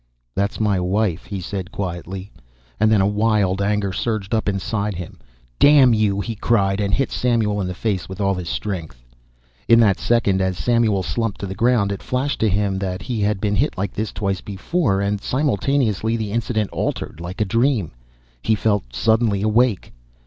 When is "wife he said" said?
0.79-1.71